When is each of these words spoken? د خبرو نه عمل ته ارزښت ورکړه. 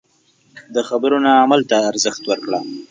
د 0.73 0.77
خبرو 0.87 1.17
نه 1.25 1.31
عمل 1.41 1.61
ته 1.69 1.77
ارزښت 1.91 2.23
ورکړه. 2.27 2.59